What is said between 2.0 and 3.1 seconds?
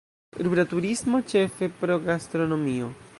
gastronomio.